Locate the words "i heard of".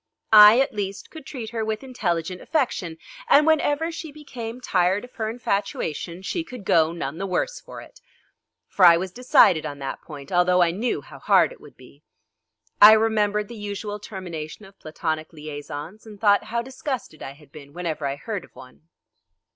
18.07-18.55